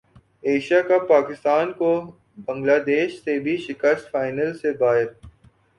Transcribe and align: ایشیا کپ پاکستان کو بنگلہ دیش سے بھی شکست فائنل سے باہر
ایشیا 0.43 0.79
کپ 0.81 1.07
پاکستان 1.09 1.71
کو 1.73 1.91
بنگلہ 2.47 2.77
دیش 2.85 3.11
سے 3.23 3.39
بھی 3.39 3.55
شکست 3.67 4.11
فائنل 4.11 4.53
سے 4.57 4.71
باہر 4.79 5.07